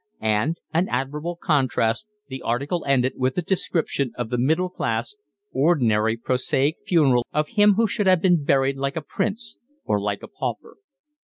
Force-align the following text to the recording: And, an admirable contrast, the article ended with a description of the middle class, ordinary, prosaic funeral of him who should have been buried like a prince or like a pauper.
And, 0.23 0.57
an 0.73 0.89
admirable 0.89 1.35
contrast, 1.39 2.09
the 2.27 2.41
article 2.41 2.83
ended 2.87 3.13
with 3.17 3.37
a 3.37 3.43
description 3.43 4.13
of 4.17 4.31
the 4.31 4.37
middle 4.39 4.67
class, 4.71 5.15
ordinary, 5.51 6.17
prosaic 6.17 6.77
funeral 6.87 7.23
of 7.31 7.49
him 7.49 7.75
who 7.75 7.85
should 7.85 8.07
have 8.07 8.19
been 8.23 8.43
buried 8.43 8.77
like 8.77 8.95
a 8.95 9.01
prince 9.03 9.59
or 9.85 10.01
like 10.01 10.23
a 10.23 10.27
pauper. 10.27 10.77